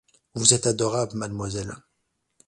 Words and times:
Vous 0.33 0.55
êtes 0.55 0.65
adorable, 0.65 1.15
mademoiselle. 1.15 1.75